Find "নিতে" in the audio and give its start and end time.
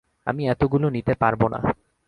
0.89-1.13